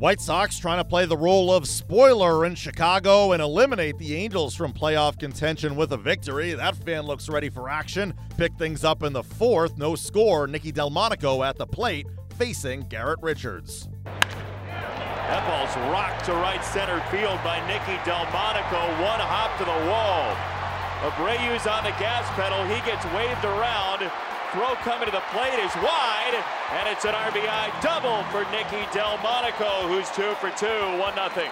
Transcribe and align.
White 0.00 0.22
Sox 0.22 0.58
trying 0.58 0.78
to 0.78 0.84
play 0.84 1.04
the 1.04 1.14
role 1.14 1.52
of 1.52 1.68
spoiler 1.68 2.46
in 2.46 2.54
Chicago 2.54 3.32
and 3.32 3.42
eliminate 3.42 3.98
the 3.98 4.14
Angels 4.14 4.54
from 4.54 4.72
playoff 4.72 5.18
contention 5.18 5.76
with 5.76 5.92
a 5.92 5.98
victory. 5.98 6.54
That 6.54 6.74
fan 6.74 7.02
looks 7.02 7.28
ready 7.28 7.50
for 7.50 7.68
action. 7.68 8.14
Pick 8.38 8.54
things 8.54 8.82
up 8.82 9.02
in 9.02 9.12
the 9.12 9.22
fourth. 9.22 9.76
No 9.76 9.94
score. 9.94 10.46
Nicky 10.46 10.72
Delmonico 10.72 11.42
at 11.42 11.58
the 11.58 11.66
plate 11.66 12.06
facing 12.38 12.80
Garrett 12.88 13.18
Richards. 13.20 13.90
That 14.06 15.44
ball's 15.46 15.76
rocked 15.92 16.24
to 16.24 16.32
right 16.32 16.64
center 16.64 17.02
field 17.10 17.38
by 17.44 17.60
Nicky 17.68 18.00
Delmonico. 18.08 18.80
One 19.04 19.20
hop 19.20 19.52
to 19.58 19.66
the 19.68 19.80
wall. 19.84 20.32
Abreu's 21.12 21.66
on 21.66 21.84
the 21.84 21.92
gas 22.00 22.26
pedal. 22.40 22.64
He 22.64 22.80
gets 22.88 23.04
waved 23.12 23.44
around. 23.44 24.10
Throw 24.52 24.74
coming 24.82 25.06
to 25.06 25.12
the 25.12 25.22
plate 25.30 25.60
is 25.60 25.72
wide, 25.76 26.34
and 26.72 26.88
it's 26.88 27.04
an 27.04 27.14
RBI 27.14 27.80
double 27.80 28.24
for 28.32 28.42
Nicky 28.50 28.84
Delmonico, 28.90 29.86
who's 29.86 30.10
two 30.10 30.34
for 30.40 30.50
two, 30.58 30.98
one 30.98 31.14
nothing. 31.14 31.48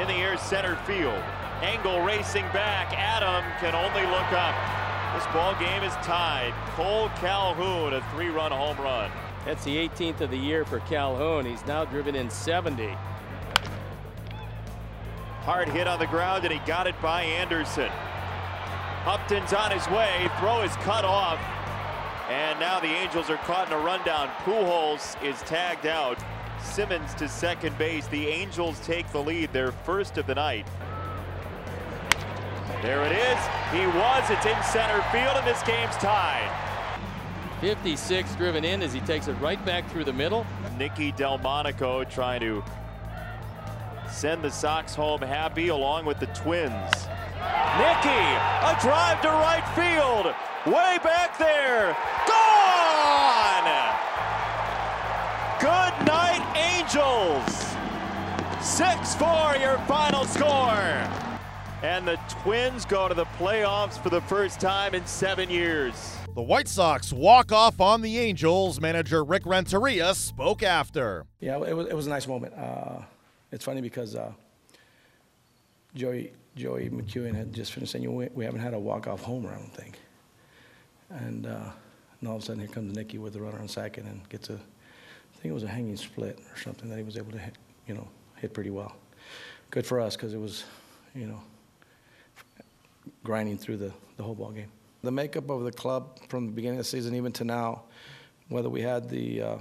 In 0.00 0.06
the 0.06 0.14
air, 0.14 0.38
center 0.38 0.76
field. 0.86 1.20
Engel 1.60 2.02
racing 2.02 2.44
back. 2.52 2.96
Adam 2.96 3.42
can 3.58 3.74
only 3.74 4.06
look 4.12 4.30
up. 4.30 4.54
This 5.16 5.26
ball 5.34 5.56
game 5.58 5.82
is 5.82 5.92
tied. 6.06 6.54
Cole 6.76 7.08
Calhoun, 7.16 7.92
a 7.92 8.00
three-run 8.14 8.52
home 8.52 8.76
run. 8.76 9.10
That's 9.44 9.64
the 9.64 9.76
18th 9.76 10.20
of 10.20 10.30
the 10.30 10.38
year 10.38 10.64
for 10.64 10.78
Calhoun. 10.80 11.46
He's 11.46 11.66
now 11.66 11.84
driven 11.84 12.14
in 12.14 12.30
70. 12.30 12.86
Hard 15.40 15.68
hit 15.68 15.88
on 15.88 15.98
the 15.98 16.06
ground, 16.06 16.44
and 16.44 16.52
he 16.52 16.60
got 16.64 16.86
it 16.86 16.94
by 17.02 17.22
Anderson. 17.22 17.90
Upton's 19.06 19.52
on 19.52 19.70
his 19.70 19.88
way. 19.88 20.28
Throw 20.40 20.62
is 20.62 20.74
cut 20.76 21.04
off. 21.04 21.38
And 22.28 22.58
now 22.58 22.80
the 22.80 22.88
Angels 22.88 23.30
are 23.30 23.36
caught 23.36 23.68
in 23.68 23.72
a 23.72 23.78
rundown. 23.78 24.28
Pujols 24.42 25.22
is 25.22 25.40
tagged 25.42 25.86
out. 25.86 26.18
Simmons 26.60 27.14
to 27.14 27.28
second 27.28 27.78
base. 27.78 28.08
The 28.08 28.26
Angels 28.26 28.80
take 28.80 29.08
the 29.12 29.22
lead, 29.22 29.52
their 29.52 29.70
first 29.70 30.18
of 30.18 30.26
the 30.26 30.34
night. 30.34 30.66
There 32.82 33.04
it 33.04 33.12
is. 33.12 33.38
He 33.72 33.86
was. 33.86 34.28
It's 34.28 34.44
in 34.44 34.60
center 34.64 35.00
field, 35.12 35.36
and 35.36 35.46
this 35.46 35.62
game's 35.62 35.96
tied. 35.98 36.50
56 37.60 38.34
driven 38.34 38.64
in 38.64 38.82
as 38.82 38.92
he 38.92 39.00
takes 39.00 39.28
it 39.28 39.34
right 39.34 39.64
back 39.64 39.88
through 39.90 40.04
the 40.04 40.12
middle. 40.12 40.44
Nicky 40.76 41.12
Delmonico 41.12 42.02
trying 42.04 42.40
to 42.40 42.62
send 44.16 44.42
the 44.42 44.50
Sox 44.50 44.94
home 44.94 45.20
happy 45.20 45.68
along 45.68 46.06
with 46.06 46.18
the 46.18 46.26
Twins. 46.28 46.72
Nicky, 47.76 48.24
a 48.64 48.74
drive 48.80 49.20
to 49.20 49.28
right 49.28 49.62
field. 49.76 50.34
Way 50.64 50.98
back 51.04 51.36
there. 51.38 51.94
Gone! 52.26 53.66
Good 55.60 56.06
night, 56.06 56.40
Angels. 56.56 57.76
6-4 58.64 59.60
your 59.60 59.76
final 59.86 60.24
score. 60.24 60.48
And 61.82 62.08
the 62.08 62.18
Twins 62.42 62.86
go 62.86 63.08
to 63.08 63.14
the 63.14 63.26
playoffs 63.38 64.02
for 64.02 64.08
the 64.08 64.22
first 64.22 64.60
time 64.60 64.94
in 64.94 65.04
seven 65.04 65.50
years. 65.50 66.16
The 66.34 66.42
White 66.42 66.68
Sox 66.68 67.12
walk 67.12 67.52
off 67.52 67.82
on 67.82 68.00
the 68.00 68.18
Angels. 68.18 68.80
Manager 68.80 69.22
Rick 69.22 69.44
Renteria 69.44 70.14
spoke 70.14 70.62
after. 70.62 71.26
Yeah, 71.38 71.62
it 71.62 71.76
was, 71.76 71.88
it 71.88 71.94
was 71.94 72.06
a 72.06 72.10
nice 72.10 72.26
moment. 72.26 72.54
Uh, 72.54 73.02
it's 73.52 73.64
funny 73.64 73.80
because 73.80 74.14
uh, 74.14 74.32
Joey 75.94 76.32
Joey 76.56 76.88
McEwing 76.88 77.34
had 77.34 77.52
just 77.52 77.72
finished 77.72 77.92
saying, 77.92 78.30
we, 78.34 78.44
haven't 78.44 78.60
had 78.60 78.72
a 78.72 78.78
walk-off 78.78 79.20
homer, 79.20 79.50
I 79.50 79.56
don't 79.56 79.74
think. 79.74 79.98
And, 81.10 81.46
uh, 81.46 81.70
and 82.20 82.28
all 82.28 82.36
of 82.36 82.42
a 82.42 82.46
sudden, 82.46 82.60
here 82.60 82.68
comes 82.68 82.96
Nicky 82.96 83.18
with 83.18 83.34
the 83.34 83.40
runner 83.40 83.58
on 83.58 83.68
second 83.68 84.06
and 84.06 84.26
gets 84.30 84.48
a, 84.48 84.54
I 84.54 85.38
think 85.38 85.50
it 85.50 85.52
was 85.52 85.64
a 85.64 85.68
hanging 85.68 85.98
split 85.98 86.38
or 86.50 86.58
something 86.58 86.88
that 86.88 86.96
he 86.96 87.02
was 87.02 87.18
able 87.18 87.32
to 87.32 87.38
hit, 87.38 87.54
you 87.86 87.94
know, 87.94 88.08
hit 88.36 88.54
pretty 88.54 88.70
well. 88.70 88.96
Good 89.70 89.84
for 89.84 90.00
us 90.00 90.16
because 90.16 90.32
it 90.32 90.40
was, 90.40 90.64
you 91.14 91.26
know, 91.26 91.40
grinding 93.22 93.58
through 93.58 93.76
the, 93.76 93.92
the 94.16 94.22
whole 94.22 94.34
ball 94.34 94.52
game. 94.52 94.70
The 95.02 95.12
makeup 95.12 95.50
of 95.50 95.62
the 95.62 95.72
club 95.72 96.18
from 96.30 96.46
the 96.46 96.52
beginning 96.52 96.78
of 96.78 96.86
the 96.86 96.90
season 96.90 97.14
even 97.14 97.32
to 97.32 97.44
now, 97.44 97.82
whether 98.48 98.70
we 98.70 98.80
had 98.80 99.10
the 99.10 99.42
uh, 99.42 99.56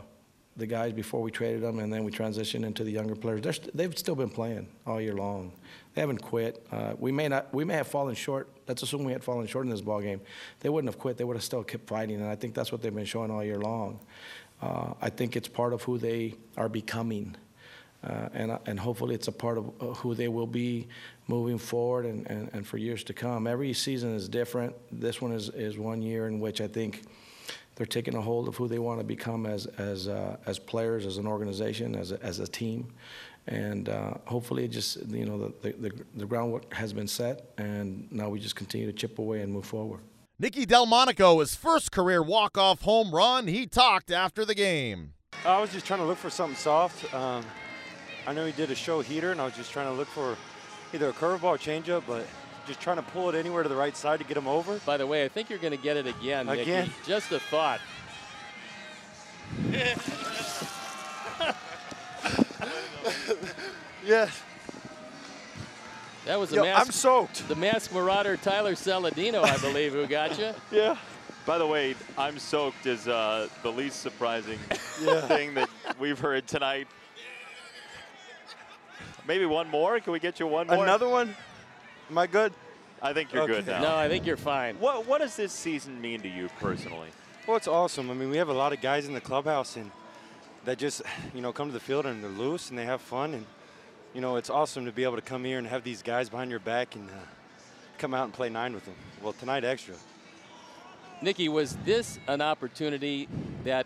the 0.58 0.66
guys 0.66 0.94
before 0.94 1.22
we 1.22 1.32
traded 1.32 1.62
them, 1.62 1.80
and 1.80 1.92
then 1.92 2.04
we 2.04 2.12
transitioned 2.12 2.66
into 2.66 2.84
the 2.84 2.92
younger 2.92 3.16
players. 3.16 3.44
St- 3.44 3.76
they've 3.76 3.98
still 3.98 4.16
been 4.16 4.30
playing 4.30 4.68
all 4.88 5.02
year 5.02 5.14
long. 5.14 5.52
They 5.94 6.02
haven't 6.02 6.22
quit. 6.22 6.66
Uh, 6.72 6.94
we 6.98 7.12
may 7.12 7.28
not. 7.28 7.54
We 7.54 7.66
may 7.66 7.74
have 7.76 7.88
fallen 7.88 8.16
short. 8.16 8.48
Let's 8.68 8.82
assume 8.82 9.04
we 9.04 9.12
had 9.12 9.24
fallen 9.24 9.48
short 9.48 9.66
in 9.66 9.72
this 9.72 9.82
ball 9.82 10.02
game. 10.02 10.22
They 10.62 10.70
wouldn't 10.70 10.94
have 10.94 11.00
quit. 11.00 11.18
They 11.18 11.24
would 11.24 11.36
have 11.36 11.44
still 11.44 11.64
kept 11.64 11.88
fighting, 11.88 12.22
and 12.22 12.30
I 12.30 12.36
think 12.36 12.54
that's 12.54 12.72
what 12.72 12.82
they've 12.82 12.96
been 12.96 13.06
showing 13.06 13.32
all 13.32 13.44
year 13.44 13.60
long. 13.60 14.00
Uh, 14.62 14.94
I 15.02 15.10
think 15.10 15.36
it's 15.36 15.48
part 15.50 15.74
of 15.74 15.84
who 15.84 15.98
they 15.98 16.36
are 16.58 16.70
becoming. 16.70 17.36
Uh, 18.04 18.30
and, 18.34 18.60
and 18.68 18.80
hopefully 18.80 19.16
it's 19.16 19.28
a 19.28 19.32
part 19.32 19.58
of 19.58 19.98
who 19.98 20.14
they 20.14 20.28
will 20.28 20.46
be 20.46 20.88
moving 21.28 21.58
forward 21.58 22.06
and, 22.06 22.30
and, 22.30 22.50
and 22.54 22.68
for 22.68 22.78
years 22.78 23.04
to 23.04 23.14
come. 23.14 23.48
Every 23.48 23.74
season 23.74 24.14
is 24.14 24.30
different. 24.30 24.76
This 24.92 25.22
one 25.22 25.32
is, 25.32 25.50
is 25.50 25.80
one 25.80 26.04
year 26.04 26.28
in 26.28 26.40
which 26.40 26.62
I 26.62 26.68
think 26.68 27.02
they're 27.76 27.86
taking 27.86 28.16
a 28.16 28.22
hold 28.22 28.48
of 28.48 28.56
who 28.56 28.68
they 28.68 28.80
want 28.80 29.00
to 29.00 29.04
become 29.04 29.46
as 29.46 29.66
as 29.78 30.08
uh, 30.08 30.38
as 30.46 30.60
players, 30.60 31.06
as 31.06 31.18
an 31.18 31.28
organization, 31.28 31.96
as 31.96 32.12
a, 32.12 32.22
as 32.24 32.40
a 32.40 32.48
team, 32.48 32.94
and 33.48 33.90
uh, 33.90 34.16
hopefully, 34.26 34.66
it 34.66 34.70
just 34.70 35.06
you 35.08 35.26
know 35.26 35.54
the, 35.62 35.74
the 35.74 35.92
the 36.16 36.26
groundwork 36.26 36.74
has 36.74 36.94
been 36.94 37.08
set, 37.08 37.52
and 37.58 38.12
now 38.12 38.30
we 38.30 38.40
just 38.40 38.56
continue 38.56 38.88
to 38.88 38.94
chip 38.94 39.20
away 39.20 39.42
and 39.42 39.52
move 39.52 39.66
forward. 39.66 40.02
Nicky 40.38 40.66
Delmonico, 40.66 41.40
his 41.40 41.56
first 41.56 41.92
career 41.92 42.22
walk-off 42.22 42.82
home 42.82 43.16
run. 43.16 43.48
He 43.48 43.68
talked 43.68 44.12
after 44.12 44.44
the 44.44 44.56
game. 44.56 45.14
I 45.46 45.62
was 45.62 45.72
just 45.72 45.86
trying 45.86 46.02
to 46.02 46.06
look 46.06 46.18
for 46.18 46.30
something 46.30 46.58
soft. 46.58 47.14
Um, 47.14 47.46
I 48.28 48.34
know 48.34 48.46
he 48.46 48.52
did 48.52 48.72
a 48.72 48.76
show 48.76 49.00
heater, 49.02 49.32
and 49.32 49.40
I 49.40 49.46
was 49.46 49.56
just 49.56 49.72
trying 49.72 49.88
to 49.88 49.94
look 49.94 50.08
for 50.08 50.36
either 50.94 51.10
a 51.10 51.14
curveball 51.14 51.44
or 51.44 51.58
changeup, 51.58 52.04
but 52.08 52.26
just 52.68 52.80
trying 52.80 52.98
to 52.98 53.04
pull 53.04 53.30
it 53.30 53.36
anywhere 53.36 53.64
to 53.64 53.70
the 53.70 53.76
right 53.76 53.96
side 53.96 54.20
to 54.20 54.26
get 54.26 54.38
him 54.38 54.48
over. 54.48 54.80
By 54.86 54.98
the 54.98 55.08
way, 55.08 55.24
I 55.26 55.28
think 55.28 55.50
you're 55.50 55.60
going 55.60 55.72
to 55.76 55.82
get 55.82 55.98
it 55.98 56.08
again. 56.08 56.50
Again? 56.50 56.86
Nicky. 56.86 56.94
Just 57.06 57.32
a 57.32 57.40
thought. 57.40 57.80
yes. 64.06 64.42
That 66.26 66.40
was 66.40 66.50
the 66.50 66.56
Yo, 66.58 66.64
mask. 66.64 66.86
I'm 66.88 66.92
soaked. 66.92 67.48
The 67.48 67.56
mask 67.56 67.94
marauder 67.94 68.36
Tyler 68.38 68.74
Saladino, 68.74 69.44
I 69.44 69.58
believe, 69.58 69.94
who 69.94 70.08
got 70.08 70.38
you. 70.40 70.52
Yeah. 70.72 70.98
By 71.46 71.60
the 71.60 71.68
way, 71.68 71.94
I'm 72.18 72.40
soaked 72.40 72.88
is 72.88 73.08
uh, 73.08 73.48
the 73.62 73.72
least 73.72 74.02
surprising 74.02 74.58
Yeah. 75.02 75.22
thing 75.22 75.54
that 75.54 75.70
we've 76.00 76.18
heard 76.18 76.48
tonight. 76.48 76.88
Maybe 79.28 79.46
one 79.46 79.70
more? 79.70 80.00
Can 80.00 80.12
we 80.14 80.20
get 80.20 80.40
you 80.40 80.48
one 80.48 80.66
more? 80.66 80.84
Another 80.84 81.08
one? 81.08 81.36
Am 82.10 82.18
I 82.18 82.28
good? 82.28 82.54
I 83.02 83.14
think 83.14 83.34
you're 83.34 83.48
good 83.48 83.68
now. 83.68 83.82
No, 83.82 83.96
I 83.96 84.08
think 84.08 84.26
you're 84.26 84.38
fine. 84.38 84.80
What 84.80 85.06
What 85.06 85.22
does 85.22 85.36
this 85.36 85.52
season 85.52 86.00
mean 86.02 86.22
to 86.22 86.30
you 86.30 86.50
personally? 86.60 87.10
Well, 87.48 87.58
it's 87.58 87.68
awesome. 87.68 88.10
I 88.10 88.14
mean, 88.14 88.30
we 88.30 88.38
have 88.38 88.50
a 88.50 88.54
lot 88.54 88.74
of 88.74 88.82
guys 88.82 89.08
in 89.08 89.14
the 89.14 89.22
clubhouse 89.22 89.76
and 89.76 89.92
that 90.66 90.80
just, 90.80 91.04
you 91.34 91.42
know, 91.42 91.54
come 91.54 91.68
to 91.68 91.74
the 91.74 91.80
field 91.80 92.08
and 92.08 92.24
they're 92.24 92.32
loose 92.32 92.70
and 92.70 92.80
they 92.80 92.86
have 92.86 93.02
fun. 93.02 93.36
And, 93.36 93.46
you 94.16 94.22
know, 94.22 94.38
it's 94.38 94.50
awesome 94.50 94.86
to 94.86 94.92
be 94.92 95.04
able 95.04 95.16
to 95.16 95.22
come 95.22 95.44
here 95.44 95.60
and 95.60 95.68
have 95.68 95.84
these 95.84 96.02
guys 96.02 96.28
behind 96.28 96.50
your 96.50 96.60
back 96.60 96.96
and 96.96 97.08
uh, 97.08 97.14
come 98.00 98.16
out 98.16 98.24
and 98.24 98.34
play 98.34 98.50
nine 98.50 98.74
with 98.74 98.86
them. 98.86 98.96
Well, 99.22 99.34
tonight 99.34 99.64
extra. 99.64 99.94
Nicky, 101.22 101.48
was 101.48 101.78
this 101.86 102.20
an 102.28 102.42
opportunity 102.42 103.28
that 103.64 103.86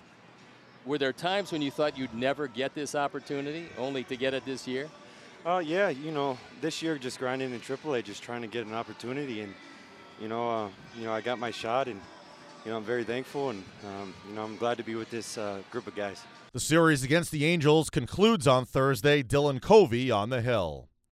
were 0.85 0.97
there 0.97 1.13
times 1.13 1.51
when 1.51 1.61
you 1.61 1.69
thought 1.69 1.97
you'd 1.97 2.13
never 2.13 2.47
get 2.47 2.73
this 2.73 2.95
opportunity, 2.95 3.67
only 3.77 4.03
to 4.05 4.15
get 4.15 4.33
it 4.33 4.45
this 4.45 4.67
year? 4.67 4.89
Uh, 5.45 5.59
yeah, 5.65 5.87
you 5.87 6.11
know, 6.11 6.37
this 6.59 6.81
year 6.81 6.97
just 6.97 7.17
grinding 7.17 7.53
in 7.53 7.59
AAA, 7.61 8.03
just 8.03 8.21
trying 8.21 8.41
to 8.41 8.47
get 8.47 8.65
an 8.65 8.73
opportunity, 8.73 9.39
and 9.41 9.53
you 10.19 10.27
know, 10.27 10.49
uh, 10.49 10.69
you 10.97 11.05
know, 11.05 11.13
I 11.13 11.21
got 11.21 11.39
my 11.39 11.49
shot, 11.49 11.87
and 11.87 11.99
you 12.65 12.71
know, 12.71 12.77
I'm 12.77 12.83
very 12.83 13.05
thankful, 13.05 13.51
and 13.51 13.63
um, 13.85 14.13
you 14.27 14.35
know, 14.35 14.43
I'm 14.43 14.57
glad 14.57 14.77
to 14.77 14.83
be 14.83 14.95
with 14.95 15.09
this 15.09 15.37
uh, 15.37 15.61
group 15.71 15.87
of 15.87 15.95
guys. 15.95 16.21
The 16.51 16.59
series 16.59 17.03
against 17.03 17.31
the 17.31 17.45
Angels 17.45 17.89
concludes 17.89 18.47
on 18.47 18.65
Thursday. 18.65 19.23
Dylan 19.23 19.61
Covey 19.61 20.11
on 20.11 20.29
the 20.29 20.41
hill. 20.41 20.88